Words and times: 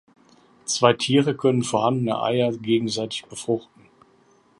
Zwei 0.65 0.93
Tiere 0.93 1.35
können 1.35 1.61
vorhandene 1.63 2.19
Eier 2.19 2.57
gegenseitig 2.57 3.25
befruchten. 3.27 3.87